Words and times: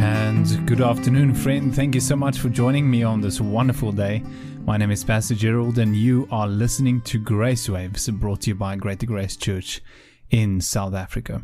and 0.00 0.66
good 0.66 0.80
afternoon, 0.80 1.34
friend. 1.34 1.74
Thank 1.74 1.94
you 1.94 2.00
so 2.00 2.16
much 2.16 2.38
for 2.38 2.48
joining 2.48 2.90
me 2.90 3.02
on 3.02 3.20
this 3.20 3.38
wonderful 3.38 3.92
day. 3.92 4.22
My 4.64 4.78
name 4.78 4.90
is 4.90 5.04
Pastor 5.04 5.34
Gerald, 5.34 5.78
and 5.78 5.94
you 5.94 6.26
are 6.30 6.48
listening 6.48 7.02
to 7.02 7.18
Grace 7.18 7.68
Waves, 7.68 8.08
brought 8.08 8.42
to 8.42 8.50
you 8.50 8.54
by 8.54 8.76
Greater 8.76 9.04
Grace 9.04 9.36
Church 9.36 9.82
in 10.30 10.62
South 10.62 10.94
Africa. 10.94 11.42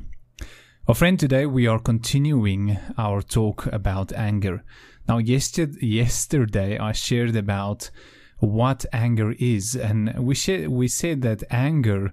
Well, 0.86 0.94
friend, 0.94 1.20
today 1.20 1.44
we 1.44 1.66
are 1.66 1.78
continuing 1.78 2.78
our 2.96 3.20
talk 3.20 3.66
about 3.66 4.12
anger. 4.14 4.64
Now, 5.06 5.18
yesterday 5.18 5.84
yesterday 5.84 6.78
I 6.78 6.92
shared 6.92 7.36
about 7.36 7.90
what 8.38 8.86
anger 8.90 9.32
is, 9.38 9.76
and 9.76 10.14
we, 10.18 10.34
we 10.66 10.88
said 10.88 11.20
that 11.22 11.42
anger 11.50 12.10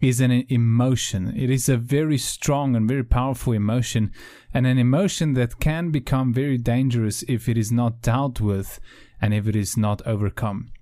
is 0.00 0.20
an 0.20 0.44
emotion. 0.48 1.34
It 1.36 1.50
is 1.50 1.68
a 1.68 1.76
very 1.76 2.18
strong 2.18 2.74
and 2.74 2.88
very 2.88 3.04
powerful 3.04 3.52
emotion, 3.52 4.12
and 4.54 4.66
an 4.66 4.78
emotion 4.78 5.34
that 5.34 5.60
can 5.60 5.90
become 5.90 6.32
very 6.32 6.58
dangerous 6.58 7.22
if 7.28 7.48
it 7.48 7.58
is 7.58 7.70
not 7.70 8.02
dealt 8.02 8.40
with 8.40 8.80
and 9.20 9.34
if 9.34 9.46
it 9.46 9.54
is 9.54 9.76
not 9.76 10.00
overcome. 10.06 10.72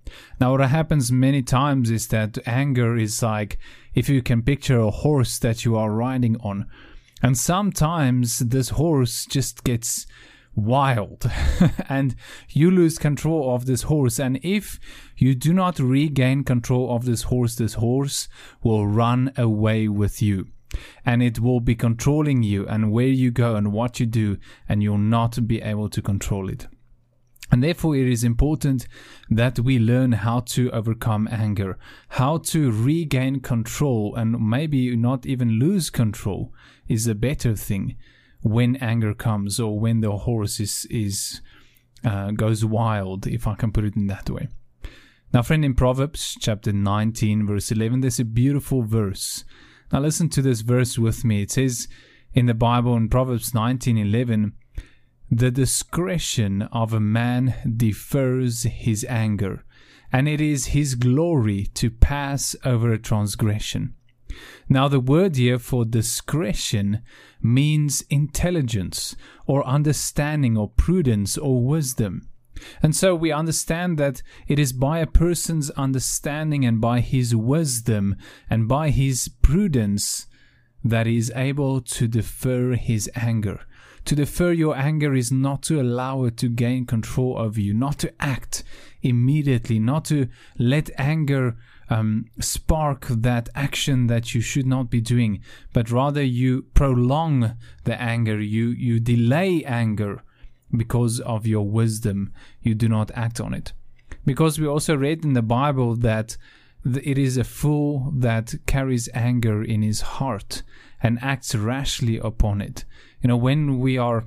Now, 0.40 0.52
what 0.52 0.68
happens 0.68 1.10
many 1.10 1.42
times 1.42 1.90
is 1.90 2.08
that 2.08 2.38
anger 2.46 2.96
is 2.96 3.22
like 3.22 3.58
if 3.94 4.08
you 4.08 4.22
can 4.22 4.42
picture 4.42 4.78
a 4.78 4.90
horse 4.90 5.38
that 5.40 5.64
you 5.64 5.76
are 5.76 5.90
riding 5.90 6.36
on, 6.40 6.66
and 7.22 7.36
sometimes 7.36 8.38
this 8.38 8.70
horse 8.70 9.26
just 9.26 9.64
gets 9.64 10.06
wild. 10.64 11.30
And 11.88 12.14
you 12.50 12.70
lose 12.70 12.98
control 12.98 13.54
of 13.54 13.66
this 13.66 13.82
horse. 13.82 14.18
And 14.18 14.38
if 14.42 14.78
you 15.16 15.34
do 15.34 15.52
not 15.52 15.78
regain 15.78 16.44
control 16.44 16.94
of 16.94 17.04
this 17.04 17.22
horse 17.24 17.54
this 17.54 17.74
horse 17.74 18.28
will 18.62 18.86
run 18.86 19.32
away 19.36 19.88
with 19.88 20.20
you. 20.20 20.48
And 21.04 21.22
it 21.22 21.40
will 21.40 21.60
be 21.60 21.74
controlling 21.74 22.42
you 22.42 22.66
and 22.66 22.92
where 22.92 23.06
you 23.06 23.30
go 23.30 23.56
and 23.56 23.72
what 23.72 23.98
you 23.98 24.06
do 24.06 24.36
and 24.68 24.82
you'll 24.82 24.98
not 24.98 25.48
be 25.48 25.62
able 25.62 25.88
to 25.88 26.02
control 26.02 26.50
it. 26.50 26.66
And 27.50 27.62
therefore, 27.62 27.96
it 27.96 28.06
is 28.06 28.24
important 28.24 28.86
that 29.30 29.58
we 29.58 29.78
learn 29.78 30.12
how 30.12 30.40
to 30.40 30.70
overcome 30.70 31.26
anger, 31.32 31.78
how 32.10 32.36
to 32.38 32.70
regain 32.70 33.40
control, 33.40 34.14
and 34.14 34.38
maybe 34.38 34.94
not 34.94 35.24
even 35.24 35.58
lose 35.58 35.88
control 35.88 36.52
is 36.88 37.06
a 37.06 37.14
better 37.14 37.56
thing 37.56 37.96
when 38.42 38.76
anger 38.76 39.14
comes 39.14 39.58
or 39.58 39.78
when 39.78 40.00
the 40.00 40.16
horse 40.18 40.60
is, 40.60 40.86
is 40.90 41.40
uh, 42.04 42.30
goes 42.30 42.64
wild, 42.64 43.26
if 43.26 43.46
I 43.46 43.54
can 43.54 43.72
put 43.72 43.84
it 43.84 43.96
in 43.96 44.06
that 44.06 44.30
way. 44.30 44.48
Now, 45.32 45.42
friend, 45.42 45.64
in 45.64 45.74
Proverbs 45.74 46.36
chapter 46.40 46.72
19, 46.72 47.46
verse 47.46 47.70
11, 47.70 48.00
there's 48.00 48.20
a 48.20 48.24
beautiful 48.24 48.82
verse. 48.82 49.44
Now, 49.92 50.00
listen 50.00 50.28
to 50.30 50.42
this 50.42 50.62
verse 50.62 50.98
with 50.98 51.24
me. 51.24 51.42
It 51.42 51.50
says 51.50 51.88
in 52.32 52.46
the 52.46 52.54
Bible 52.54 52.96
in 52.96 53.08
Proverbs 53.08 53.52
19, 53.52 53.98
11, 53.98 54.52
the 55.30 55.50
discretion 55.50 56.62
of 56.62 56.94
a 56.94 57.00
man 57.00 57.54
defers 57.76 58.62
his 58.62 59.04
anger, 59.08 59.64
and 60.10 60.26
it 60.26 60.40
is 60.40 60.66
his 60.66 60.94
glory 60.94 61.66
to 61.74 61.90
pass 61.90 62.56
over 62.64 62.92
a 62.92 62.98
transgression. 62.98 63.94
Now, 64.68 64.88
the 64.88 65.00
word 65.00 65.36
here 65.36 65.58
for 65.58 65.84
discretion 65.84 67.02
means 67.40 68.02
intelligence 68.10 69.16
or 69.46 69.66
understanding 69.66 70.56
or 70.56 70.68
prudence 70.70 71.38
or 71.38 71.64
wisdom. 71.64 72.28
And 72.82 72.94
so 72.94 73.14
we 73.14 73.32
understand 73.32 73.98
that 73.98 74.22
it 74.46 74.58
is 74.58 74.72
by 74.72 74.98
a 74.98 75.06
person's 75.06 75.70
understanding 75.70 76.64
and 76.64 76.80
by 76.80 77.00
his 77.00 77.34
wisdom 77.34 78.16
and 78.50 78.68
by 78.68 78.90
his 78.90 79.28
prudence 79.42 80.26
that 80.84 81.06
he 81.06 81.16
is 81.16 81.32
able 81.34 81.80
to 81.80 82.08
defer 82.08 82.74
his 82.74 83.10
anger. 83.14 83.60
To 84.08 84.16
defer 84.16 84.52
your 84.52 84.74
anger 84.74 85.14
is 85.14 85.30
not 85.30 85.60
to 85.64 85.82
allow 85.82 86.24
it 86.24 86.38
to 86.38 86.48
gain 86.48 86.86
control 86.86 87.36
over 87.36 87.60
you, 87.60 87.74
not 87.74 87.98
to 87.98 88.14
act 88.18 88.64
immediately, 89.02 89.78
not 89.78 90.06
to 90.06 90.28
let 90.56 90.88
anger 90.96 91.58
um, 91.90 92.24
spark 92.40 93.04
that 93.08 93.50
action 93.54 94.06
that 94.06 94.34
you 94.34 94.40
should 94.40 94.66
not 94.66 94.88
be 94.88 95.02
doing, 95.02 95.42
but 95.74 95.90
rather 95.90 96.22
you 96.22 96.62
prolong 96.72 97.54
the 97.84 98.00
anger, 98.00 98.40
you, 98.40 98.68
you 98.68 98.98
delay 98.98 99.62
anger 99.64 100.22
because 100.74 101.20
of 101.20 101.46
your 101.46 101.68
wisdom, 101.68 102.32
you 102.62 102.74
do 102.74 102.88
not 102.88 103.10
act 103.14 103.42
on 103.42 103.52
it. 103.52 103.74
Because 104.24 104.58
we 104.58 104.66
also 104.66 104.96
read 104.96 105.22
in 105.22 105.34
the 105.34 105.42
Bible 105.42 105.94
that 105.96 106.38
it 106.82 107.18
is 107.18 107.36
a 107.36 107.44
fool 107.44 108.10
that 108.16 108.54
carries 108.64 109.10
anger 109.12 109.62
in 109.62 109.82
his 109.82 110.00
heart 110.00 110.62
and 111.02 111.18
acts 111.20 111.54
rashly 111.54 112.16
upon 112.16 112.62
it. 112.62 112.86
You 113.22 113.28
know, 113.28 113.36
when 113.36 113.78
we 113.78 113.98
are 113.98 114.24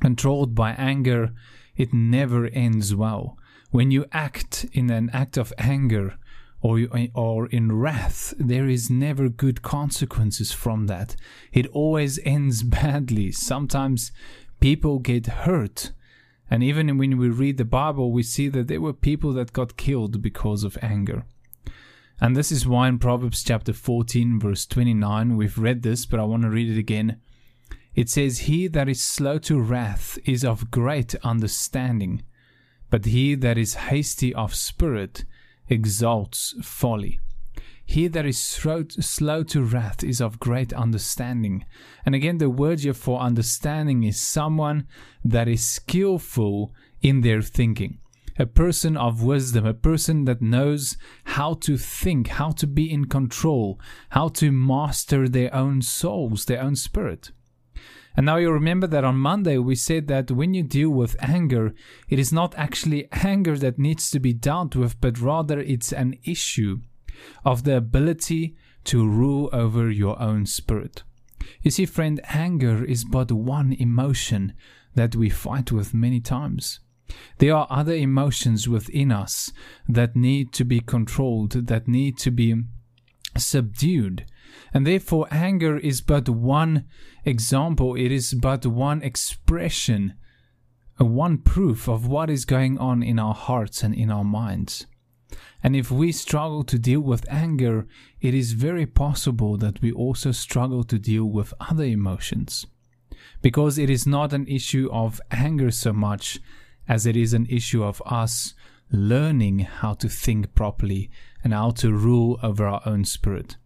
controlled 0.00 0.54
by 0.54 0.72
anger, 0.72 1.32
it 1.76 1.92
never 1.92 2.46
ends 2.46 2.94
well. 2.94 3.36
When 3.70 3.90
you 3.90 4.06
act 4.12 4.66
in 4.72 4.90
an 4.90 5.10
act 5.12 5.36
of 5.36 5.52
anger, 5.58 6.16
or, 6.60 6.80
or 7.14 7.46
in 7.46 7.72
wrath, 7.72 8.34
there 8.38 8.68
is 8.68 8.90
never 8.90 9.28
good 9.28 9.62
consequences 9.62 10.52
from 10.52 10.86
that. 10.86 11.14
It 11.52 11.66
always 11.68 12.18
ends 12.24 12.62
badly. 12.78 13.32
Sometimes 13.32 14.12
people 14.60 14.98
get 14.98 15.26
hurt. 15.26 15.92
And 16.50 16.62
even 16.62 16.96
when 16.96 17.18
we 17.18 17.28
read 17.28 17.56
the 17.56 17.64
Bible, 17.64 18.12
we 18.12 18.22
see 18.22 18.48
that 18.48 18.68
there 18.68 18.80
were 18.80 18.92
people 18.92 19.32
that 19.34 19.52
got 19.52 19.76
killed 19.76 20.22
because 20.22 20.64
of 20.64 20.78
anger. 20.80 21.24
And 22.20 22.34
this 22.34 22.50
is 22.50 22.66
why 22.66 22.88
in 22.88 22.98
Proverbs 22.98 23.44
chapter 23.44 23.72
14, 23.72 24.40
verse 24.40 24.64
29, 24.64 25.36
we've 25.36 25.58
read 25.58 25.82
this, 25.82 26.06
but 26.06 26.18
I 26.18 26.24
want 26.24 26.44
to 26.44 26.50
read 26.50 26.70
it 26.70 26.78
again. 26.78 27.20
It 27.96 28.10
says, 28.10 28.40
He 28.40 28.68
that 28.68 28.90
is 28.90 29.02
slow 29.02 29.38
to 29.38 29.58
wrath 29.58 30.18
is 30.26 30.44
of 30.44 30.70
great 30.70 31.14
understanding, 31.24 32.22
but 32.90 33.06
he 33.06 33.34
that 33.34 33.56
is 33.56 33.86
hasty 33.90 34.34
of 34.34 34.54
spirit 34.54 35.24
exalts 35.68 36.54
folly. 36.62 37.20
He 37.86 38.06
that 38.08 38.26
is 38.26 38.38
slow 38.38 39.42
to 39.44 39.62
wrath 39.62 40.04
is 40.04 40.20
of 40.20 40.38
great 40.38 40.74
understanding. 40.74 41.64
And 42.04 42.14
again, 42.14 42.36
the 42.36 42.50
word 42.50 42.80
here 42.80 42.92
for 42.92 43.20
understanding 43.20 44.02
is 44.02 44.20
someone 44.20 44.86
that 45.24 45.48
is 45.48 45.66
skillful 45.66 46.74
in 47.00 47.22
their 47.22 47.40
thinking 47.40 47.98
a 48.38 48.44
person 48.44 48.98
of 48.98 49.22
wisdom, 49.22 49.64
a 49.64 49.72
person 49.72 50.26
that 50.26 50.42
knows 50.42 50.98
how 51.24 51.54
to 51.54 51.78
think, 51.78 52.28
how 52.28 52.50
to 52.50 52.66
be 52.66 52.92
in 52.92 53.06
control, 53.06 53.80
how 54.10 54.28
to 54.28 54.52
master 54.52 55.26
their 55.26 55.54
own 55.54 55.80
souls, 55.80 56.44
their 56.44 56.60
own 56.60 56.76
spirit. 56.76 57.30
And 58.16 58.24
now 58.24 58.36
you 58.36 58.50
remember 58.50 58.86
that 58.86 59.04
on 59.04 59.16
Monday 59.16 59.58
we 59.58 59.74
said 59.74 60.08
that 60.08 60.30
when 60.30 60.54
you 60.54 60.62
deal 60.62 60.90
with 60.90 61.16
anger, 61.20 61.74
it 62.08 62.18
is 62.18 62.32
not 62.32 62.54
actually 62.56 63.08
anger 63.12 63.58
that 63.58 63.78
needs 63.78 64.10
to 64.10 64.18
be 64.18 64.32
dealt 64.32 64.74
with, 64.74 65.00
but 65.00 65.20
rather 65.20 65.60
it's 65.60 65.92
an 65.92 66.18
issue 66.24 66.78
of 67.44 67.64
the 67.64 67.76
ability 67.76 68.56
to 68.84 69.06
rule 69.06 69.50
over 69.52 69.90
your 69.90 70.20
own 70.20 70.46
spirit. 70.46 71.02
You 71.62 71.70
see, 71.70 71.86
friend, 71.86 72.20
anger 72.28 72.84
is 72.84 73.04
but 73.04 73.30
one 73.30 73.72
emotion 73.72 74.54
that 74.94 75.14
we 75.14 75.28
fight 75.28 75.70
with 75.70 75.94
many 75.94 76.20
times. 76.20 76.80
There 77.38 77.54
are 77.54 77.66
other 77.70 77.94
emotions 77.94 78.68
within 78.68 79.12
us 79.12 79.52
that 79.88 80.16
need 80.16 80.52
to 80.54 80.64
be 80.64 80.80
controlled, 80.80 81.52
that 81.66 81.86
need 81.86 82.18
to 82.18 82.30
be 82.30 82.62
subdued. 83.36 84.24
And 84.72 84.86
therefore, 84.86 85.26
anger 85.30 85.78
is 85.78 86.00
but 86.00 86.28
one 86.28 86.84
example, 87.24 87.94
it 87.94 88.12
is 88.12 88.34
but 88.34 88.66
one 88.66 89.02
expression, 89.02 90.14
one 90.98 91.38
proof 91.38 91.88
of 91.88 92.06
what 92.06 92.30
is 92.30 92.44
going 92.44 92.78
on 92.78 93.02
in 93.02 93.18
our 93.18 93.34
hearts 93.34 93.82
and 93.82 93.94
in 93.94 94.10
our 94.10 94.24
minds. 94.24 94.86
And 95.62 95.74
if 95.74 95.90
we 95.90 96.12
struggle 96.12 96.62
to 96.64 96.78
deal 96.78 97.00
with 97.00 97.30
anger, 97.30 97.86
it 98.20 98.34
is 98.34 98.52
very 98.52 98.86
possible 98.86 99.56
that 99.58 99.80
we 99.82 99.92
also 99.92 100.32
struggle 100.32 100.84
to 100.84 100.98
deal 100.98 101.24
with 101.24 101.52
other 101.58 101.84
emotions. 101.84 102.66
Because 103.42 103.78
it 103.78 103.90
is 103.90 104.06
not 104.06 104.32
an 104.32 104.46
issue 104.46 104.88
of 104.92 105.20
anger 105.30 105.70
so 105.70 105.92
much 105.92 106.38
as 106.88 107.06
it 107.06 107.16
is 107.16 107.32
an 107.32 107.46
issue 107.46 107.82
of 107.82 108.02
us 108.06 108.54
learning 108.92 109.60
how 109.60 109.94
to 109.94 110.08
think 110.08 110.54
properly 110.54 111.10
and 111.42 111.52
how 111.52 111.70
to 111.70 111.92
rule 111.92 112.38
over 112.42 112.66
our 112.66 112.82
own 112.86 113.04
spirit. 113.04 113.56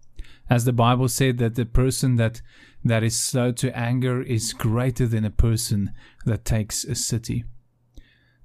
As 0.50 0.64
the 0.64 0.73
Bible 0.73 1.08
said 1.08 1.38
that 1.38 1.55
the 1.55 1.64
person 1.64 2.17
that 2.17 2.43
that 2.85 3.05
is 3.05 3.17
slow 3.17 3.52
to 3.52 3.76
anger 3.79 4.20
is 4.20 4.52
greater 4.52 5.06
than 5.06 5.25
a 5.25 5.31
person 5.31 5.93
that 6.25 6.44
takes 6.44 6.82
a 6.85 6.97
city. 6.97 7.44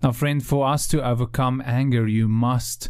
Now, 0.04 0.12
friend, 0.12 0.46
for 0.46 0.68
us 0.68 0.88
to 0.90 1.04
overcome 1.04 1.63
anger, 1.66 2.07
you 2.07 2.28
must 2.28 2.90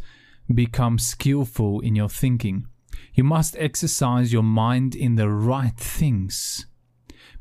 become 0.54 1.00
skillful 1.00 1.80
in 1.80 1.96
your 1.96 2.10
thinking. 2.10 2.68
You 3.14 3.24
must 3.24 3.56
exercise 3.58 4.34
your 4.34 4.44
mind 4.44 4.96
in 4.96 5.16
the 5.16 5.30
right 5.30 5.78
things. 5.78 6.66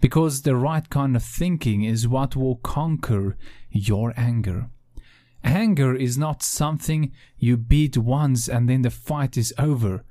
Because 0.01 0.43
the 0.43 0.55
right 0.55 0.89
kind 0.89 1.17
of 1.17 1.25
thinking 1.25 1.83
is 1.83 2.07
what 2.07 2.37
will 2.37 2.57
conquer 2.57 3.37
your 3.71 4.13
anger. 4.17 4.69
Anger 5.43 5.95
is 5.95 6.17
not 6.17 6.43
something 6.43 7.13
you 7.37 7.57
beat 7.57 7.97
once 7.97 8.49
and 8.49 8.69
then 8.69 8.83
the 8.83 8.91
fight 8.91 9.37
is 9.37 9.53
over, 9.59 10.05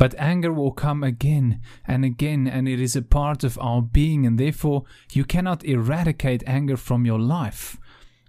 But 0.00 0.14
anger 0.18 0.50
will 0.50 0.72
come 0.72 1.04
again 1.04 1.60
and 1.86 2.06
again, 2.06 2.46
and 2.48 2.66
it 2.66 2.80
is 2.80 2.96
a 2.96 3.02
part 3.02 3.44
of 3.44 3.58
our 3.60 3.82
being, 3.82 4.24
and 4.24 4.40
therefore 4.40 4.84
you 5.12 5.26
cannot 5.26 5.62
eradicate 5.62 6.42
anger 6.46 6.78
from 6.78 7.04
your 7.04 7.18
life. 7.18 7.76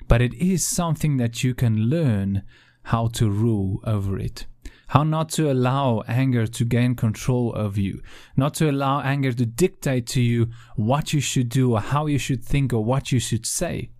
But 0.09 0.21
it 0.21 0.33
is 0.33 0.67
something 0.67 1.15
that 1.15 1.45
you 1.45 1.55
can 1.55 1.83
learn 1.83 2.43
how 2.83 3.07
to 3.13 3.29
rule 3.29 3.79
over 3.85 4.19
it. 4.19 4.47
How 4.87 5.03
not 5.03 5.29
to 5.29 5.49
allow 5.49 6.03
anger 6.09 6.45
to 6.45 6.65
gain 6.65 6.95
control 6.95 7.53
of 7.53 7.77
you. 7.77 8.01
Not 8.35 8.53
to 8.55 8.69
allow 8.69 8.99
anger 8.99 9.31
to 9.31 9.45
dictate 9.45 10.07
to 10.07 10.21
you 10.21 10.49
what 10.75 11.13
you 11.13 11.21
should 11.21 11.47
do 11.47 11.71
or 11.71 11.79
how 11.79 12.07
you 12.07 12.17
should 12.17 12.43
think 12.43 12.73
or 12.73 12.83
what 12.83 13.13
you 13.13 13.19
should 13.19 13.45
say. 13.45 13.91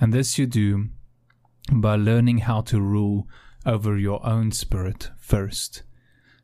And 0.00 0.14
this 0.14 0.38
you 0.38 0.46
do 0.46 0.88
by 1.70 1.96
learning 1.96 2.38
how 2.38 2.62
to 2.62 2.80
rule 2.80 3.28
over 3.66 3.98
your 3.98 4.24
own 4.24 4.52
spirit 4.52 5.10
first. 5.18 5.82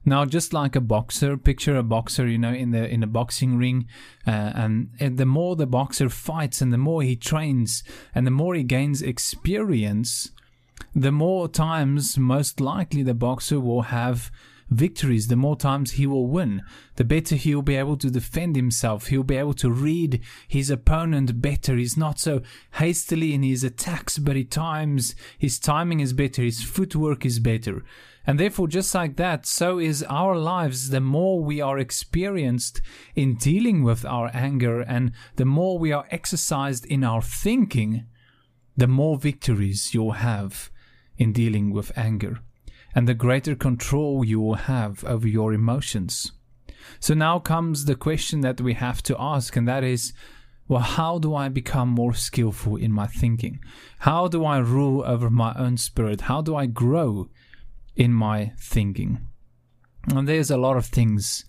Now, 0.04 0.24
just 0.24 0.52
like 0.52 0.74
a 0.74 0.80
boxer, 0.80 1.36
picture 1.36 1.76
a 1.76 1.82
boxer, 1.84 2.26
you 2.26 2.36
know, 2.36 2.52
in 2.52 2.72
the 2.72 2.88
in 2.88 3.04
a 3.04 3.06
boxing 3.06 3.56
ring, 3.56 3.86
uh, 4.26 4.30
and, 4.54 4.90
and 4.98 5.16
the 5.16 5.26
more 5.26 5.54
the 5.54 5.66
boxer 5.66 6.08
fights, 6.08 6.60
and 6.60 6.72
the 6.72 6.78
more 6.78 7.02
he 7.02 7.14
trains, 7.14 7.84
and 8.12 8.26
the 8.26 8.32
more 8.32 8.56
he 8.56 8.64
gains 8.64 9.00
experience, 9.00 10.32
the 10.94 11.12
more 11.12 11.46
times, 11.46 12.18
most 12.18 12.60
likely, 12.60 13.04
the 13.04 13.14
boxer 13.14 13.60
will 13.60 13.82
have 13.82 14.32
victories, 14.74 15.28
the 15.28 15.36
more 15.36 15.56
times 15.56 15.92
he 15.92 16.06
will 16.06 16.26
win, 16.26 16.62
the 16.96 17.04
better 17.04 17.36
he 17.36 17.54
will 17.54 17.62
be 17.62 17.76
able 17.76 17.96
to 17.96 18.10
defend 18.10 18.56
himself. 18.56 19.06
He'll 19.06 19.22
be 19.22 19.36
able 19.36 19.54
to 19.54 19.70
read 19.70 20.20
his 20.46 20.70
opponent 20.70 21.40
better. 21.40 21.76
He's 21.76 21.96
not 21.96 22.18
so 22.18 22.42
hastily 22.74 23.34
in 23.34 23.42
his 23.42 23.64
attacks, 23.64 24.18
but 24.18 24.36
at 24.36 24.50
times 24.50 25.14
his 25.38 25.58
timing 25.58 26.00
is 26.00 26.12
better, 26.12 26.42
his 26.42 26.62
footwork 26.62 27.24
is 27.24 27.38
better. 27.38 27.84
And 28.26 28.38
therefore, 28.38 28.68
just 28.68 28.94
like 28.94 29.16
that, 29.16 29.46
so 29.46 29.78
is 29.78 30.04
our 30.04 30.36
lives. 30.36 30.90
The 30.90 31.00
more 31.00 31.42
we 31.42 31.60
are 31.60 31.78
experienced 31.78 32.80
in 33.16 33.34
dealing 33.34 33.82
with 33.82 34.04
our 34.04 34.30
anger 34.32 34.80
and 34.80 35.12
the 35.36 35.44
more 35.44 35.78
we 35.78 35.92
are 35.92 36.06
exercised 36.10 36.86
in 36.86 37.02
our 37.02 37.20
thinking, 37.20 38.06
the 38.76 38.86
more 38.86 39.18
victories 39.18 39.92
you'll 39.92 40.12
have 40.12 40.70
in 41.18 41.32
dealing 41.32 41.72
with 41.72 41.96
anger 41.96 42.38
and 42.94 43.08
the 43.08 43.14
greater 43.14 43.54
control 43.54 44.24
you 44.24 44.40
will 44.40 44.54
have 44.54 45.04
over 45.04 45.26
your 45.26 45.52
emotions. 45.52 46.32
So 47.00 47.14
now 47.14 47.38
comes 47.38 47.84
the 47.84 47.94
question 47.94 48.40
that 48.40 48.60
we 48.60 48.74
have 48.74 49.02
to 49.04 49.16
ask, 49.18 49.56
and 49.56 49.66
that 49.68 49.84
is 49.84 50.12
well, 50.68 50.80
how 50.80 51.18
do 51.18 51.34
I 51.34 51.48
become 51.48 51.88
more 51.88 52.14
skillful 52.14 52.76
in 52.76 52.92
my 52.92 53.06
thinking? 53.06 53.60
How 53.98 54.28
do 54.28 54.44
I 54.44 54.58
rule 54.58 55.02
over 55.04 55.28
my 55.28 55.52
own 55.54 55.76
spirit? 55.76 56.22
How 56.22 56.40
do 56.40 56.56
I 56.56 56.66
grow 56.66 57.28
in 57.96 58.12
my 58.12 58.52
thinking? 58.58 59.26
And 60.08 60.26
there's 60.26 60.50
a 60.50 60.56
lot 60.56 60.76
of 60.76 60.86
things 60.86 61.44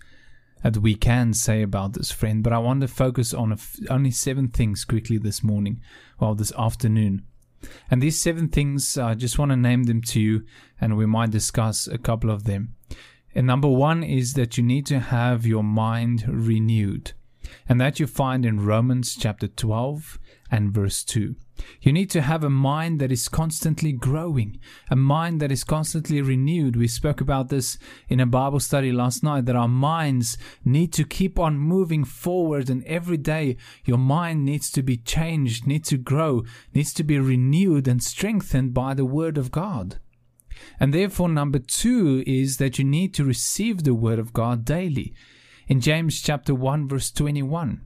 that 0.63 0.77
we 0.77 0.95
can 0.95 1.33
say 1.33 1.61
about 1.61 1.93
this 1.93 2.11
friend, 2.11 2.43
but 2.43 2.53
I 2.53 2.57
want 2.57 2.81
to 2.81 2.87
focus 2.87 3.33
on 3.33 3.57
only 3.89 4.11
seven 4.11 4.49
things 4.49 4.83
quickly 4.85 5.17
this 5.17 5.43
morning, 5.43 5.81
well, 6.19 6.35
this 6.35 6.53
afternoon. 6.57 7.25
And 7.89 8.01
these 8.01 8.21
seven 8.21 8.49
things, 8.49 8.97
I 8.97 9.13
just 9.13 9.39
want 9.39 9.51
to 9.51 9.57
name 9.57 9.83
them 9.83 10.01
to 10.01 10.19
you, 10.19 10.45
and 10.79 10.97
we 10.97 11.05
might 11.05 11.31
discuss 11.31 11.87
a 11.87 11.97
couple 11.97 12.29
of 12.29 12.43
them. 12.43 12.75
And 13.35 13.47
number 13.47 13.67
one 13.67 14.03
is 14.03 14.33
that 14.33 14.57
you 14.57 14.63
need 14.63 14.85
to 14.87 14.99
have 14.99 15.45
your 15.45 15.63
mind 15.63 16.25
renewed. 16.27 17.13
And 17.67 17.79
that 17.79 17.99
you 17.99 18.07
find 18.07 18.45
in 18.45 18.65
Romans 18.65 19.15
chapter 19.15 19.47
12 19.47 20.19
and 20.51 20.71
verse 20.71 21.03
2. 21.03 21.35
You 21.81 21.93
need 21.93 22.09
to 22.11 22.21
have 22.21 22.43
a 22.43 22.49
mind 22.49 22.99
that 22.99 23.11
is 23.11 23.27
constantly 23.27 23.91
growing, 23.91 24.59
a 24.89 24.95
mind 24.95 25.39
that 25.41 25.51
is 25.51 25.63
constantly 25.63 26.21
renewed. 26.21 26.75
We 26.75 26.87
spoke 26.87 27.21
about 27.21 27.49
this 27.49 27.77
in 28.07 28.19
a 28.19 28.25
Bible 28.25 28.59
study 28.59 28.91
last 28.91 29.23
night 29.23 29.45
that 29.45 29.55
our 29.55 29.67
minds 29.67 30.37
need 30.63 30.93
to 30.93 31.03
keep 31.03 31.39
on 31.39 31.57
moving 31.57 32.03
forward, 32.03 32.69
and 32.69 32.83
every 32.85 33.17
day 33.17 33.57
your 33.85 33.97
mind 33.97 34.45
needs 34.45 34.71
to 34.71 34.83
be 34.83 34.97
changed, 34.97 35.67
needs 35.67 35.89
to 35.89 35.97
grow, 35.97 36.43
needs 36.73 36.93
to 36.93 37.03
be 37.03 37.19
renewed 37.19 37.87
and 37.87 38.03
strengthened 38.03 38.73
by 38.73 38.93
the 38.93 39.05
Word 39.05 39.37
of 39.37 39.51
God. 39.51 39.99
And 40.79 40.93
therefore, 40.93 41.29
number 41.29 41.59
two 41.59 42.23
is 42.27 42.57
that 42.57 42.77
you 42.77 42.85
need 42.85 43.13
to 43.15 43.23
receive 43.23 43.83
the 43.83 43.95
Word 43.95 44.19
of 44.19 44.33
God 44.33 44.65
daily. 44.65 45.13
In 45.67 45.79
James 45.79 46.21
chapter 46.21 46.53
1, 46.53 46.89
verse 46.89 47.09
21, 47.09 47.85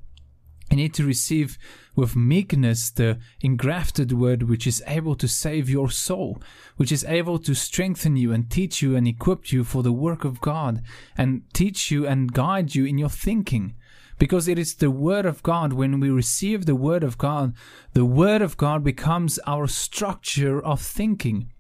you 0.71 0.77
need 0.77 0.93
to 0.95 1.05
receive 1.05 1.57
with 1.95 2.15
meekness 2.15 2.89
the 2.89 3.19
engrafted 3.41 4.11
word 4.11 4.43
which 4.43 4.65
is 4.65 4.83
able 4.87 5.15
to 5.15 5.27
save 5.27 5.69
your 5.69 5.89
soul, 5.89 6.41
which 6.75 6.91
is 6.91 7.05
able 7.05 7.37
to 7.39 7.53
strengthen 7.53 8.17
you 8.17 8.33
and 8.33 8.49
teach 8.49 8.81
you 8.81 8.95
and 8.95 9.07
equip 9.07 9.51
you 9.51 9.63
for 9.63 9.83
the 9.83 9.93
work 9.93 10.25
of 10.25 10.41
God 10.41 10.81
and 11.17 11.43
teach 11.53 11.91
you 11.91 12.07
and 12.07 12.33
guide 12.33 12.73
you 12.75 12.85
in 12.85 12.97
your 12.97 13.09
thinking. 13.09 13.75
Because 14.17 14.47
it 14.47 14.57
is 14.57 14.75
the 14.75 14.89
Word 14.89 15.27
of 15.27 15.43
God, 15.43 15.73
when 15.73 15.99
we 15.99 16.09
receive 16.09 16.65
the 16.65 16.75
Word 16.75 17.03
of 17.03 17.19
God, 17.19 17.53
the 17.93 18.05
Word 18.05 18.41
of 18.41 18.57
God 18.57 18.83
becomes 18.83 19.37
our 19.45 19.67
structure 19.67 20.59
of 20.59 20.81
thinking. 20.81 21.51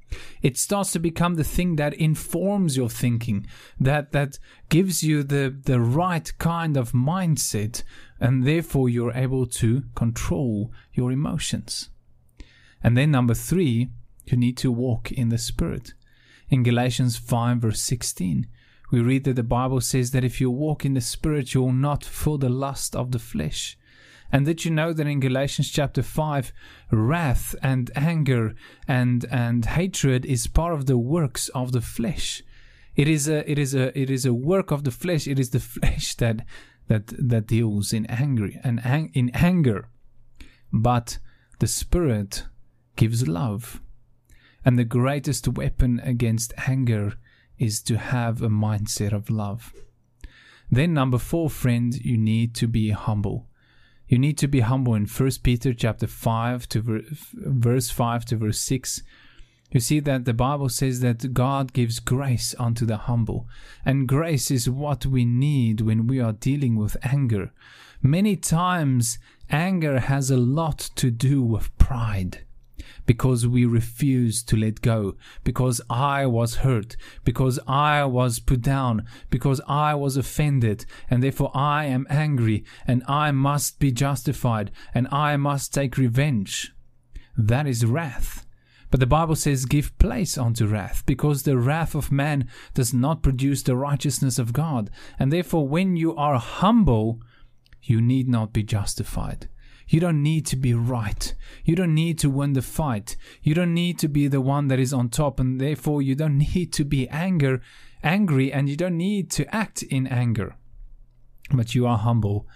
It 0.41 0.57
starts 0.57 0.91
to 0.93 0.99
become 0.99 1.35
the 1.35 1.43
thing 1.43 1.75
that 1.75 1.93
informs 1.93 2.77
your 2.77 2.89
thinking, 2.89 3.47
that 3.79 4.11
that 4.11 4.39
gives 4.69 5.03
you 5.03 5.23
the, 5.23 5.55
the 5.65 5.79
right 5.79 6.31
kind 6.37 6.77
of 6.77 6.91
mindset, 6.91 7.83
and 8.19 8.45
therefore 8.45 8.89
you're 8.89 9.13
able 9.13 9.45
to 9.45 9.83
control 9.95 10.71
your 10.93 11.11
emotions. 11.11 11.89
And 12.83 12.95
then 12.95 13.11
number 13.11 13.33
three, 13.33 13.89
you 14.25 14.37
need 14.37 14.57
to 14.57 14.71
walk 14.71 15.11
in 15.11 15.29
the 15.29 15.37
Spirit. 15.37 15.93
In 16.49 16.63
Galatians 16.63 17.17
5 17.17 17.57
verse 17.57 17.81
16, 17.81 18.47
we 18.91 19.01
read 19.01 19.25
that 19.25 19.35
the 19.35 19.43
Bible 19.43 19.81
says 19.81 20.11
that 20.11 20.23
if 20.23 20.39
you 20.39 20.49
walk 20.49 20.85
in 20.85 20.93
the 20.93 21.01
Spirit, 21.01 21.53
you 21.53 21.61
will 21.61 21.73
not 21.73 22.05
fulfill 22.05 22.37
the 22.37 22.49
lust 22.49 22.95
of 22.95 23.11
the 23.11 23.19
flesh. 23.19 23.77
And 24.31 24.45
did 24.45 24.65
you 24.65 24.71
know 24.71 24.93
that 24.93 25.07
in 25.07 25.19
Galatians 25.19 25.69
chapter 25.69 26.03
5, 26.03 26.51
wrath 26.91 27.55
and 27.61 27.89
anger 27.95 28.55
and, 28.87 29.25
and 29.31 29.65
hatred 29.65 30.25
is 30.25 30.47
part 30.47 30.73
of 30.73 30.85
the 30.85 30.97
works 30.97 31.49
of 31.49 31.71
the 31.71 31.81
flesh? 31.81 32.43
It 32.97 33.07
is 33.07 33.29
a 33.29 33.49
it 33.49 33.59
is 33.59 33.75
a 33.75 33.97
it 33.97 34.09
is 34.09 34.25
a 34.25 34.33
work 34.33 34.71
of 34.71 34.83
the 34.83 34.91
flesh. 34.91 35.27
It 35.27 35.39
is 35.39 35.51
the 35.51 35.59
flesh 35.59 36.15
that 36.15 36.43
that 36.87 37.13
that 37.29 37.45
deals 37.45 37.93
in 37.93 38.07
angry 38.07 38.59
and 38.63 38.83
ang- 38.83 39.11
in 39.13 39.29
anger. 39.35 39.87
But 40.73 41.19
the 41.59 41.67
spirit 41.67 42.45
gives 42.95 43.27
love. 43.27 43.81
And 44.65 44.77
the 44.77 44.83
greatest 44.83 45.47
weapon 45.47 46.01
against 46.03 46.53
anger 46.67 47.13
is 47.59 47.81
to 47.83 47.97
have 47.97 48.41
a 48.41 48.49
mindset 48.49 49.13
of 49.13 49.29
love. 49.29 49.73
Then 50.69 50.93
number 50.93 51.17
4 51.17 51.49
friend, 51.49 51.95
you 51.95 52.17
need 52.17 52.53
to 52.55 52.67
be 52.67 52.89
humble. 52.89 53.47
You 54.07 54.17
need 54.17 54.37
to 54.37 54.47
be 54.47 54.61
humble 54.61 54.95
in 54.95 55.05
1 55.05 55.31
Peter 55.43 55.73
chapter 55.73 56.07
5 56.07 56.69
to 56.69 56.81
ver- 56.81 57.01
verse 57.33 57.89
5 57.89 58.25
to 58.25 58.37
verse 58.37 58.59
6. 58.59 59.03
You 59.71 59.81
see 59.81 59.99
that 59.99 60.23
the 60.23 60.33
Bible 60.33 60.69
says 60.69 61.01
that 61.01 61.33
God 61.33 61.73
gives 61.73 61.99
grace 61.99 62.55
unto 62.57 62.85
the 62.85 62.97
humble, 62.97 63.47
and 63.85 64.07
grace 64.07 64.49
is 64.49 64.69
what 64.69 65.05
we 65.05 65.25
need 65.25 65.81
when 65.81 66.07
we 66.07 66.21
are 66.21 66.31
dealing 66.31 66.77
with 66.77 66.95
anger. 67.03 67.51
Many 68.01 68.37
times, 68.37 69.19
anger 69.49 69.99
has 69.99 70.31
a 70.31 70.37
lot 70.37 70.77
to 70.95 71.11
do 71.11 71.41
with 71.43 71.77
pride 71.77 72.46
because 73.05 73.47
we 73.47 73.65
refuse 73.65 74.43
to 74.43 74.55
let 74.55 74.81
go, 74.81 75.15
because 75.43 75.81
I 75.89 76.25
was 76.25 76.57
hurt, 76.57 76.97
because 77.23 77.59
I 77.67 78.05
was 78.05 78.39
put 78.39 78.61
down, 78.61 79.05
because 79.29 79.61
I 79.67 79.95
was 79.95 80.17
offended, 80.17 80.85
and 81.09 81.21
therefore 81.21 81.51
I 81.53 81.85
am 81.85 82.07
angry, 82.09 82.63
and 82.85 83.03
I 83.07 83.31
must 83.31 83.79
be 83.79 83.91
justified, 83.91 84.71
and 84.93 85.07
I 85.11 85.37
must 85.37 85.73
take 85.73 85.97
revenge. 85.97 86.73
That 87.37 87.67
is 87.67 87.85
wrath. 87.85 88.45
But 88.89 88.99
the 89.01 89.05
Bible 89.05 89.35
says, 89.35 89.65
Give 89.65 89.97
place 89.99 90.37
unto 90.37 90.65
wrath, 90.65 91.03
because 91.05 91.43
the 91.43 91.57
wrath 91.57 91.93
of 91.93 92.11
man 92.11 92.49
does 92.73 92.93
not 92.93 93.21
produce 93.21 93.61
the 93.61 93.75
righteousness 93.75 94.39
of 94.39 94.53
God. 94.53 94.89
And 95.19 95.31
therefore, 95.31 95.67
when 95.67 95.97
you 95.97 96.15
are 96.15 96.39
humble, 96.39 97.19
you 97.81 98.01
need 98.01 98.27
not 98.27 98.53
be 98.53 98.63
justified. 98.63 99.49
You 99.87 99.99
don't 99.99 100.21
need 100.21 100.45
to 100.47 100.55
be 100.55 100.73
right. 100.73 101.33
You 101.63 101.75
don't 101.75 101.93
need 101.93 102.19
to 102.19 102.29
win 102.29 102.53
the 102.53 102.61
fight. 102.61 103.15
You 103.41 103.53
don't 103.53 103.73
need 103.73 103.97
to 103.99 104.07
be 104.07 104.27
the 104.27 104.41
one 104.41 104.67
that 104.67 104.79
is 104.79 104.93
on 104.93 105.09
top, 105.09 105.39
and 105.39 105.59
therefore 105.59 106.01
you 106.01 106.15
don't 106.15 106.37
need 106.55 106.73
to 106.73 106.83
be 106.83 107.07
anger, 107.09 107.61
angry, 108.03 108.51
and 108.51 108.67
you 108.67 108.75
don't 108.75 108.97
need 108.97 109.31
to 109.31 109.55
act 109.55 109.83
in 109.83 110.07
anger. 110.07 110.55
But 111.51 111.73
you 111.73 111.87
are 111.87 111.97
humble 111.97 112.47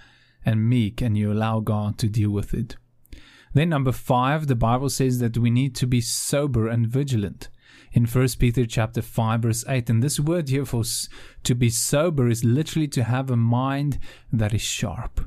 and 0.46 0.68
meek, 0.68 1.02
and 1.02 1.18
you 1.18 1.32
allow 1.32 1.60
God 1.60 1.98
to 2.00 2.10
deal 2.10 2.32
with 2.32 2.54
it. 2.54 2.76
Then 3.54 3.70
number 3.70 3.92
five, 3.92 4.48
the 4.48 4.56
Bible 4.56 4.90
says 4.90 5.20
that 5.20 5.38
we 5.38 5.50
need 5.50 5.76
to 5.76 5.88
be 5.88 6.02
sober 6.02 6.68
and 6.68 6.88
vigilant 6.88 7.50
in 7.94 8.06
1 8.06 8.28
Peter 8.40 8.66
chapter 8.66 9.02
5 9.02 9.42
verse 9.42 9.66
8 9.68 9.90
and 9.90 10.04
this 10.04 10.20
word 10.20 10.50
here 10.50 10.66
for 10.66 10.84
to 11.44 11.56
be 11.56 11.70
sober 11.70 12.30
is 12.30 12.44
literally 12.44 12.88
to 12.88 13.04
have 13.04 13.30
a 13.30 13.36
mind 13.36 14.00
that 14.32 14.54
is 14.54 14.62
sharp 14.62 15.22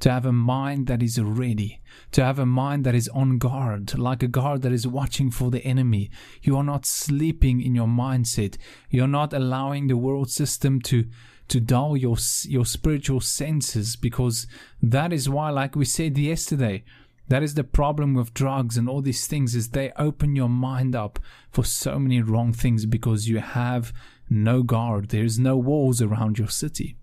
to 0.00 0.10
have 0.10 0.26
a 0.26 0.32
mind 0.32 0.86
that 0.86 1.02
is 1.02 1.20
ready, 1.20 1.80
to 2.12 2.24
have 2.24 2.38
a 2.38 2.46
mind 2.46 2.84
that 2.84 2.94
is 2.94 3.08
on 3.08 3.38
guard, 3.38 3.98
like 3.98 4.22
a 4.22 4.28
guard 4.28 4.62
that 4.62 4.72
is 4.72 4.86
watching 4.86 5.30
for 5.30 5.50
the 5.50 5.64
enemy. 5.64 6.10
You 6.42 6.56
are 6.56 6.64
not 6.64 6.86
sleeping 6.86 7.60
in 7.60 7.74
your 7.74 7.86
mindset. 7.86 8.56
You're 8.90 9.08
not 9.08 9.32
allowing 9.32 9.86
the 9.86 9.96
world 9.96 10.30
system 10.30 10.80
to 10.82 11.04
to 11.48 11.60
dull 11.60 11.96
your 11.96 12.16
your 12.44 12.66
spiritual 12.66 13.20
senses 13.20 13.96
because 13.96 14.46
that 14.82 15.12
is 15.12 15.28
why 15.28 15.50
like 15.50 15.76
we 15.76 15.84
said 15.84 16.18
yesterday 16.18 16.82
that 17.28 17.42
is 17.42 17.54
the 17.54 17.64
problem 17.64 18.14
with 18.14 18.34
drugs 18.34 18.76
and 18.76 18.88
all 18.88 19.02
these 19.02 19.26
things 19.26 19.54
is 19.54 19.70
they 19.70 19.92
open 19.96 20.36
your 20.36 20.48
mind 20.48 20.94
up 20.94 21.18
for 21.50 21.64
so 21.64 21.98
many 21.98 22.20
wrong 22.20 22.52
things 22.52 22.86
because 22.86 23.28
you 23.28 23.38
have 23.38 23.92
no 24.28 24.62
guard 24.62 25.10
there's 25.10 25.38
no 25.38 25.56
walls 25.56 26.02
around 26.02 26.38
your 26.38 26.48
city 26.48 26.96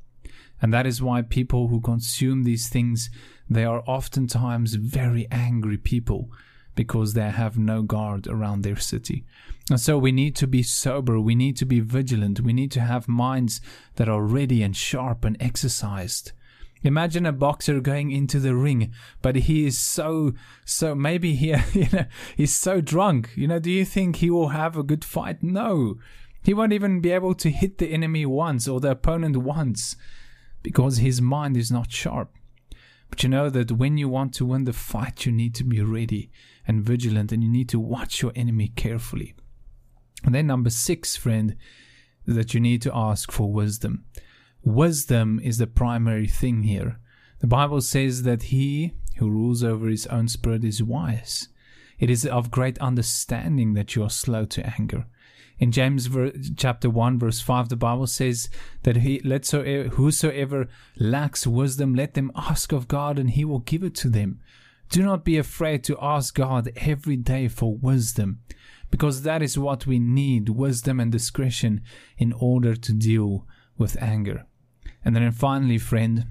and 0.63 0.73
that 0.73 0.87
is 0.87 1.01
why 1.01 1.21
people 1.21 1.67
who 1.67 1.81
consume 1.81 2.43
these 2.43 2.69
things, 2.69 3.09
they 3.49 3.65
are 3.65 3.83
oftentimes 3.85 4.75
very 4.75 5.27
angry 5.29 5.77
people 5.77 6.31
because 6.73 7.13
they 7.13 7.29
have 7.29 7.57
no 7.57 7.81
guard 7.81 8.27
around 8.27 8.61
their 8.61 8.77
city. 8.77 9.25
And 9.69 9.79
so 9.79 9.97
we 9.97 10.13
need 10.13 10.37
to 10.37 10.47
be 10.47 10.63
sober, 10.63 11.19
we 11.19 11.35
need 11.35 11.57
to 11.57 11.65
be 11.65 11.81
vigilant, 11.81 12.39
we 12.39 12.53
need 12.53 12.71
to 12.71 12.79
have 12.79 13.09
minds 13.09 13.59
that 13.95 14.07
are 14.07 14.23
ready 14.23 14.63
and 14.63 14.73
sharp 14.73 15.25
and 15.25 15.35
exercised. 15.41 16.31
Imagine 16.81 17.25
a 17.25 17.33
boxer 17.33 17.81
going 17.81 18.11
into 18.11 18.39
the 18.39 18.55
ring, 18.55 18.93
but 19.21 19.35
he 19.35 19.65
is 19.65 19.77
so 19.77 20.31
so 20.63 20.95
maybe 20.95 21.35
he 21.35 21.47
you 21.73 21.87
know 21.91 22.05
he's 22.37 22.55
so 22.55 22.79
drunk. 22.79 23.31
You 23.35 23.49
know, 23.49 23.59
do 23.59 23.69
you 23.69 23.83
think 23.83 24.17
he 24.17 24.29
will 24.29 24.49
have 24.49 24.77
a 24.77 24.83
good 24.83 25.03
fight? 25.03 25.43
No. 25.43 25.97
He 26.41 26.53
won't 26.53 26.73
even 26.73 27.01
be 27.01 27.11
able 27.11 27.35
to 27.35 27.49
hit 27.49 27.79
the 27.79 27.91
enemy 27.91 28.25
once 28.25 28.65
or 28.67 28.79
the 28.79 28.91
opponent 28.91 29.35
once 29.37 29.97
because 30.63 30.97
his 30.97 31.21
mind 31.21 31.55
is 31.57 31.71
not 31.71 31.91
sharp. 31.91 32.33
But 33.09 33.21
you 33.21 33.29
know 33.29 33.49
that 33.49 33.73
when 33.73 33.97
you 33.97 34.09
want 34.09 34.33
to 34.35 34.45
win 34.45 34.63
the 34.63 34.73
fight, 34.73 35.25
you 35.25 35.31
need 35.31 35.53
to 35.55 35.63
be 35.63 35.81
ready 35.81 36.31
and 36.65 36.83
vigilant 36.83 37.31
and 37.31 37.43
you 37.43 37.49
need 37.49 37.69
to 37.69 37.79
watch 37.79 38.21
your 38.21 38.31
enemy 38.35 38.69
carefully. 38.69 39.35
And 40.23 40.33
then, 40.33 40.47
number 40.47 40.69
six, 40.69 41.15
friend, 41.15 41.55
that 42.25 42.53
you 42.53 42.59
need 42.59 42.81
to 42.83 42.95
ask 42.95 43.31
for 43.31 43.51
wisdom. 43.51 44.05
Wisdom 44.63 45.39
is 45.43 45.57
the 45.57 45.67
primary 45.67 46.27
thing 46.27 46.63
here. 46.63 46.97
The 47.39 47.47
Bible 47.47 47.81
says 47.81 48.23
that 48.23 48.43
he 48.43 48.93
who 49.17 49.29
rules 49.29 49.63
over 49.63 49.87
his 49.87 50.07
own 50.07 50.29
spirit 50.29 50.63
is 50.63 50.81
wise. 50.81 51.49
It 51.99 52.09
is 52.09 52.25
of 52.25 52.49
great 52.49 52.79
understanding 52.79 53.73
that 53.73 53.95
you 53.95 54.03
are 54.03 54.09
slow 54.09 54.45
to 54.45 54.65
anger 54.79 55.05
in 55.59 55.71
James 55.71 56.09
chapter 56.57 56.89
1 56.89 57.19
verse 57.19 57.39
5 57.39 57.69
the 57.69 57.75
Bible 57.75 58.07
says 58.07 58.49
that 58.83 58.97
he 58.97 59.19
let 59.23 59.45
so 59.45 59.63
whosoever 59.63 60.67
lacks 60.97 61.45
wisdom 61.45 61.93
let 61.93 62.13
them 62.13 62.31
ask 62.35 62.71
of 62.71 62.87
God 62.87 63.19
and 63.19 63.31
he 63.31 63.45
will 63.45 63.59
give 63.59 63.83
it 63.83 63.95
to 63.95 64.09
them. 64.09 64.39
Do 64.89 65.03
not 65.03 65.23
be 65.23 65.37
afraid 65.37 65.83
to 65.85 65.97
ask 66.01 66.35
God 66.35 66.71
every 66.75 67.15
day 67.15 67.47
for 67.47 67.75
wisdom 67.75 68.39
because 68.91 69.23
that 69.23 69.41
is 69.41 69.57
what 69.57 69.87
we 69.87 69.99
need 69.99 70.49
wisdom 70.49 70.99
and 70.99 71.11
discretion 71.11 71.81
in 72.17 72.33
order 72.33 72.75
to 72.75 72.93
deal 72.93 73.47
with 73.77 74.01
anger. 74.01 74.45
And 75.03 75.15
then 75.15 75.31
finally 75.31 75.77
friend 75.77 76.25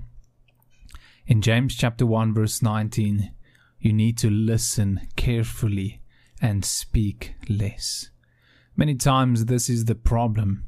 in 1.26 1.43
James 1.43 1.75
chapter 1.75 2.07
1 2.07 2.35
verse 2.35 2.62
19 2.62 3.33
you 3.79 3.93
need 3.93 4.17
to 4.19 4.31
listen 4.31 5.00
carefully 5.17 6.00
and 6.41 6.64
speak 6.64 7.35
less. 7.49 8.11
Many 8.76 8.95
times 8.95 9.45
this 9.45 9.69
is 9.69 9.85
the 9.85 9.95
problem. 9.95 10.64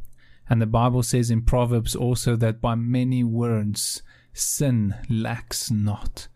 And 0.48 0.60
the 0.60 0.66
Bible 0.66 1.02
says 1.02 1.30
in 1.30 1.42
Proverbs 1.42 1.96
also 1.96 2.36
that 2.36 2.60
by 2.60 2.74
many 2.74 3.24
words 3.24 4.02
sin 4.34 4.94
lacks 5.08 5.70
not. 5.70 6.28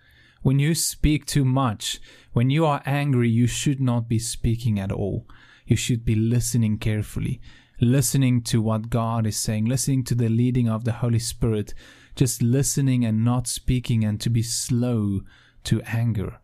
When 0.43 0.59
you 0.59 0.75
speak 0.75 1.27
too 1.27 1.45
much, 1.45 2.01
when 2.33 2.49
you 2.49 2.65
are 2.65 2.83
angry, 2.87 3.29
you 3.29 3.47
should 3.47 3.81
not 3.81 4.09
be 4.09 4.19
speaking 4.19 4.79
at 4.79 4.93
all. 4.93 5.27
You 5.67 5.77
should 5.77 6.05
be 6.05 6.15
listening 6.15 6.79
carefully, 6.79 7.41
listening 7.81 8.43
to 8.45 8.63
what 8.63 8.89
God 8.89 9.27
is 9.27 9.37
saying, 9.37 9.67
listening 9.67 10.05
to 10.05 10.15
the 10.15 10.31
leading 10.31 10.69
of 10.69 10.85
the 10.85 10.93
Holy 10.93 11.19
Spirit, 11.19 11.75
just 12.17 12.41
listening 12.41 13.05
and 13.05 13.25
not 13.25 13.47
speaking, 13.47 14.05
and 14.05 14.19
to 14.21 14.31
be 14.31 14.43
slow 14.43 15.21
to 15.65 15.83
anger. 15.83 16.41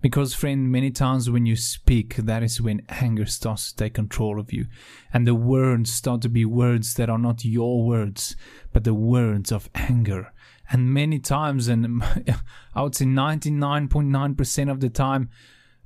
Because, 0.00 0.32
friend, 0.32 0.70
many 0.70 0.92
times 0.92 1.28
when 1.28 1.44
you 1.44 1.56
speak, 1.56 2.16
that 2.16 2.44
is 2.44 2.60
when 2.60 2.82
anger 2.88 3.26
starts 3.26 3.70
to 3.70 3.76
take 3.76 3.94
control 3.94 4.38
of 4.38 4.52
you. 4.52 4.66
And 5.12 5.26
the 5.26 5.34
words 5.34 5.92
start 5.92 6.22
to 6.22 6.28
be 6.28 6.44
words 6.44 6.94
that 6.94 7.10
are 7.10 7.18
not 7.18 7.44
your 7.44 7.84
words, 7.84 8.36
but 8.72 8.84
the 8.84 8.94
words 8.94 9.50
of 9.50 9.68
anger. 9.74 10.32
And 10.70 10.94
many 10.94 11.18
times, 11.18 11.66
and 11.66 12.02
I 12.74 12.82
would 12.82 12.94
say 12.94 13.06
99.9% 13.06 14.70
of 14.70 14.80
the 14.80 14.90
time, 14.90 15.30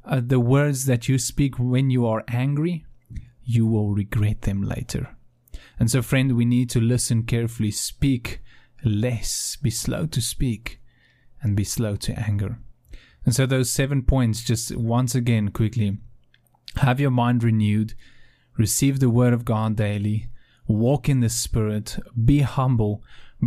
uh, 0.04 0.20
the 0.22 0.40
words 0.40 0.84
that 0.86 1.08
you 1.08 1.16
speak 1.16 1.58
when 1.58 1.88
you 1.88 2.06
are 2.06 2.24
angry, 2.28 2.84
you 3.44 3.66
will 3.66 3.94
regret 3.94 4.42
them 4.42 4.62
later. 4.62 5.16
And 5.78 5.90
so, 5.90 6.02
friend, 6.02 6.36
we 6.36 6.44
need 6.44 6.68
to 6.70 6.80
listen 6.80 7.22
carefully, 7.22 7.70
speak 7.70 8.42
less, 8.84 9.56
be 9.56 9.70
slow 9.70 10.06
to 10.06 10.20
speak, 10.20 10.80
and 11.40 11.56
be 11.56 11.64
slow 11.64 11.96
to 11.96 12.18
anger. 12.18 12.58
And 13.24 13.34
so, 13.34 13.46
those 13.46 13.70
seven 13.70 14.02
points, 14.02 14.42
just 14.42 14.76
once 14.76 15.14
again, 15.14 15.50
quickly 15.50 15.98
have 16.76 17.00
your 17.00 17.10
mind 17.10 17.44
renewed, 17.44 17.94
receive 18.56 18.98
the 18.98 19.10
word 19.10 19.32
of 19.32 19.44
God 19.44 19.76
daily, 19.76 20.28
walk 20.66 21.08
in 21.08 21.20
the 21.20 21.28
Spirit, 21.28 21.98
be 22.24 22.40
humble, 22.40 23.02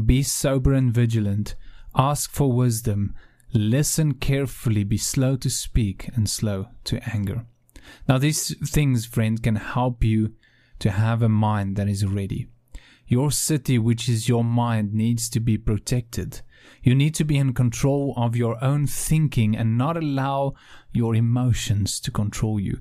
be 0.06 0.24
sober 0.24 0.74
and 0.74 0.94
vigilant, 0.94 1.56
ask 1.96 2.32
for 2.32 2.52
wisdom, 2.52 3.14
listen 3.54 4.14
carefully, 4.14 4.84
be 4.84 4.98
slow 4.98 5.36
to 5.38 5.50
speak 5.50 6.10
and 6.16 6.30
slow 6.30 6.68
to 6.84 7.02
anger. 7.10 7.46
Now, 8.08 8.18
these 8.18 8.56
things, 8.70 9.06
friend, 9.06 9.42
can 9.42 9.56
help 9.56 10.04
you 10.04 10.34
to 10.80 10.92
have 10.92 11.22
a 11.22 11.30
mind 11.30 11.76
that 11.78 11.88
is 11.88 12.06
ready. 12.06 12.48
Your 13.08 13.32
city, 13.32 13.78
which 13.78 14.10
is 14.10 14.28
your 14.28 14.44
mind, 14.44 14.94
needs 14.94 15.30
to 15.30 15.40
be 15.40 15.58
protected. 15.58 16.42
You 16.84 16.96
need 16.96 17.16
to 17.16 17.24
be 17.24 17.38
in 17.38 17.54
control 17.54 18.14
of 18.16 18.36
your 18.36 18.64
own 18.64 18.88
thinking 18.88 19.56
and 19.56 19.78
not 19.78 19.98
allow 19.98 20.54
your 20.94 21.16
emotions 21.16 22.00
to 22.02 22.12
control 22.12 22.60
you. 22.60 22.80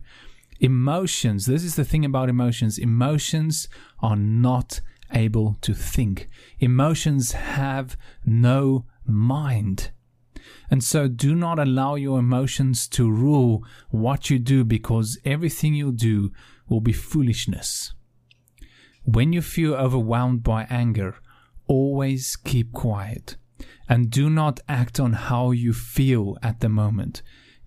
Emotions, 0.60 1.46
this 1.46 1.64
is 1.64 1.76
the 1.76 1.84
thing 1.84 2.04
about 2.04 2.28
emotions, 2.28 2.78
emotions 2.78 3.68
are 4.00 4.16
not 4.16 4.80
able 5.12 5.56
to 5.60 5.74
think. 5.74 6.28
Emotions 6.60 7.32
have 7.32 7.96
no 8.24 8.84
mind. 9.06 9.90
And 10.70 10.82
so 10.82 11.08
do 11.08 11.34
not 11.34 11.58
allow 11.58 11.94
your 11.94 12.18
emotions 12.18 12.88
to 12.88 13.10
rule 13.10 13.64
what 13.90 14.30
you 14.30 14.38
do 14.38 14.64
because 14.64 15.18
everything 15.24 15.74
you 15.74 15.92
do 15.92 16.32
will 16.68 16.80
be 16.80 16.92
foolishness. 16.92 17.92
When 19.04 19.32
you 19.32 19.42
feel 19.42 19.74
overwhelmed 19.74 20.42
by 20.42 20.66
anger, 20.70 21.16
always 21.66 22.36
keep 22.36 22.72
quiet 22.72 23.36
and 23.88 24.10
do 24.10 24.30
not 24.30 24.60
act 24.68 24.98
on 24.98 25.12
how 25.12 25.50
you 25.50 25.72
feel 25.72 26.36
at 26.42 26.60
the 26.60 26.68
moment. 26.68 27.22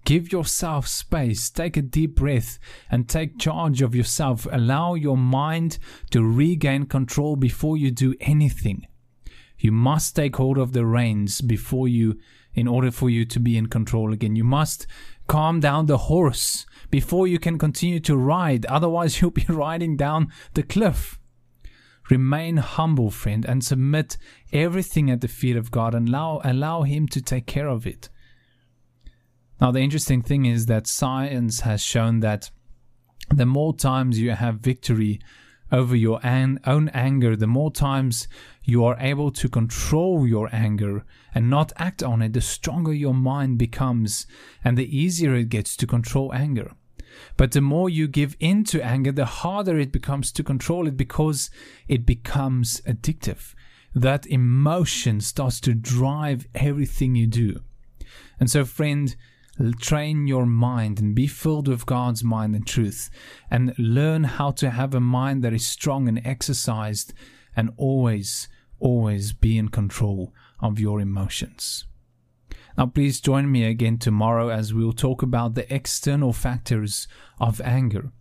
Give 0.06 0.32
yourself 0.32 0.88
space, 0.88 1.50
take 1.50 1.76
a 1.76 1.82
deep 1.82 2.16
breath, 2.16 2.60
and 2.90 3.10
take 3.10 3.38
charge 3.38 3.82
of 3.82 3.94
yourself. 3.94 4.48
Allow 4.52 4.94
your 4.94 5.18
mind 5.18 5.80
to 6.12 6.24
regain 6.24 6.86
control 6.86 7.36
before 7.36 7.76
you 7.76 7.92
do 7.92 8.16
anything. 8.22 8.88
You 9.58 9.72
must 9.72 10.16
take 10.16 10.38
hold 10.38 10.58
of 10.58 10.72
the 10.72 10.86
reins 10.86 11.42
before 11.42 11.88
you, 11.88 12.20
in 12.54 12.68
order 12.68 12.90
for 12.90 13.10
you 13.10 13.26
to 13.26 13.40
be 13.40 13.58
in 13.58 13.68
control 13.68 14.14
again. 14.14 14.36
You 14.36 14.44
must 14.44 14.88
calm 15.28 15.60
down 15.60 15.88
the 15.88 15.98
horse 15.98 16.66
before 16.90 17.28
you 17.28 17.38
can 17.38 17.58
continue 17.58 18.00
to 18.02 18.16
ride, 18.16 18.66
otherwise, 18.68 19.22
you'll 19.22 19.32
be 19.32 19.46
riding 19.50 19.98
down 19.98 20.32
the 20.54 20.64
cliff. 20.64 21.17
Remain 22.10 22.58
humble, 22.58 23.12
friend, 23.12 23.46
and 23.46 23.64
submit 23.64 24.18
everything 24.54 25.10
at 25.10 25.22
the 25.22 25.28
feet 25.28 25.58
of 25.58 25.72
God 25.72 25.94
and 25.94 26.08
allow, 26.08 26.42
allow 26.44 26.84
Him 26.84 27.08
to 27.10 27.22
take 27.22 27.46
care 27.46 27.68
of 27.68 27.86
it. 27.86 28.10
Now, 29.60 29.72
the 29.72 29.82
interesting 29.82 30.22
thing 30.22 30.46
is 30.46 30.68
that 30.68 30.88
science 30.88 31.62
has 31.62 31.82
shown 31.82 32.20
that 32.22 32.52
the 33.30 33.46
more 33.46 33.76
times 33.76 34.20
you 34.20 34.32
have 34.32 34.60
victory 34.60 35.20
over 35.72 35.96
your 35.96 36.20
an- 36.24 36.60
own 36.66 36.90
anger, 36.90 37.36
the 37.36 37.48
more 37.48 37.72
times 37.72 38.28
you 38.64 38.86
are 38.86 38.98
able 39.00 39.32
to 39.32 39.50
control 39.50 40.26
your 40.26 40.50
anger 40.54 41.04
and 41.36 41.50
not 41.50 41.74
act 41.78 42.02
on 42.02 42.22
it, 42.22 42.34
the 42.34 42.42
stronger 42.42 42.94
your 42.94 43.14
mind 43.14 43.58
becomes 43.58 44.28
and 44.64 44.78
the 44.78 44.98
easier 44.98 45.36
it 45.36 45.50
gets 45.50 45.76
to 45.76 45.88
control 45.88 46.34
anger. 46.34 46.72
But 47.36 47.52
the 47.52 47.62
more 47.62 47.90
you 47.90 48.08
give 48.08 48.36
in 48.40 48.64
to 48.66 48.84
anger, 48.84 49.12
the 49.12 49.26
harder 49.26 49.78
it 49.80 49.92
becomes 49.92 50.32
to 50.34 50.44
control 50.44 50.88
it 50.88 50.98
because 50.98 51.50
it 51.88 52.06
becomes 52.06 52.82
addictive. 52.82 53.54
That 53.94 54.26
emotion 54.28 55.22
starts 55.22 55.60
to 55.62 55.74
drive 55.74 56.48
everything 56.54 57.16
you 57.16 57.28
do. 57.28 57.62
And 58.40 58.50
so, 58.50 58.66
friend, 58.66 59.16
train 59.80 60.28
your 60.28 60.46
mind 60.46 61.00
and 61.00 61.16
be 61.16 61.28
filled 61.28 61.68
with 61.68 61.86
God's 61.86 62.24
mind 62.24 62.56
and 62.56 62.66
truth, 62.66 63.10
and 63.50 63.74
learn 63.78 64.24
how 64.24 64.52
to 64.52 64.70
have 64.70 64.94
a 64.94 65.00
mind 65.00 65.44
that 65.44 65.54
is 65.54 65.68
strong 65.68 66.08
and 66.08 66.22
exercised, 66.26 67.14
and 67.56 67.72
always, 67.78 68.48
always 68.80 69.34
be 69.34 69.58
in 69.58 69.70
control 69.70 70.34
of 70.60 70.80
your 70.80 71.00
emotions. 71.00 71.86
Now, 72.78 72.86
please 72.86 73.20
join 73.20 73.52
me 73.52 73.64
again 73.64 73.98
tomorrow 73.98 74.50
as 74.50 74.74
we'll 74.74 74.94
talk 74.94 75.24
about 75.24 75.56
the 75.56 75.74
external 75.74 76.32
factors 76.32 77.08
of 77.40 77.60
anger, 77.62 78.12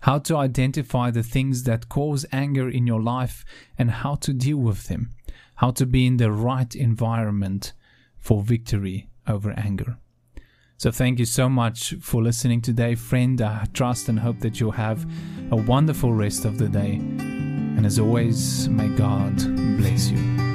how 0.00 0.18
to 0.20 0.36
identify 0.36 1.10
the 1.10 1.22
things 1.22 1.64
that 1.64 1.90
cause 1.90 2.24
anger 2.32 2.68
in 2.68 2.86
your 2.86 3.02
life 3.02 3.44
and 3.76 3.90
how 3.90 4.14
to 4.16 4.32
deal 4.32 4.56
with 4.56 4.88
them, 4.88 5.10
how 5.56 5.70
to 5.72 5.84
be 5.84 6.06
in 6.06 6.16
the 6.16 6.32
right 6.32 6.74
environment 6.74 7.74
for 8.18 8.42
victory 8.42 9.10
over 9.28 9.52
anger. 9.52 9.98
So, 10.78 10.90
thank 10.90 11.18
you 11.18 11.26
so 11.26 11.48
much 11.48 11.94
for 12.00 12.22
listening 12.22 12.62
today, 12.62 12.94
friend. 12.94 13.40
I 13.40 13.66
trust 13.72 14.08
and 14.08 14.18
hope 14.18 14.40
that 14.40 14.60
you'll 14.60 14.72
have 14.72 15.06
a 15.50 15.56
wonderful 15.56 16.12
rest 16.12 16.44
of 16.44 16.58
the 16.58 16.68
day. 16.68 16.94
And 16.96 17.84
as 17.84 17.98
always, 17.98 18.68
may 18.68 18.88
God 18.88 19.36
bless 19.78 20.10
you. 20.10 20.45